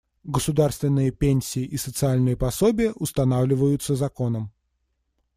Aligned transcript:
Государственные 0.23 1.11
пенсии 1.11 1.61
и 1.63 1.77
социальные 1.77 2.35
пособия 2.35 2.91
устанавливаются 2.93 3.95
законом. 3.95 4.51